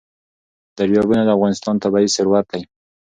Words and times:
دریابونه 0.77 1.21
د 1.25 1.29
افغانستان 1.37 1.75
طبعي 1.83 2.07
ثروت 2.15 2.45
دی. 2.53 2.61